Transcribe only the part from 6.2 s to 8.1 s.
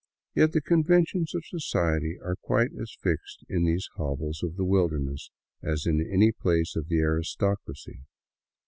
palace of aristocracy.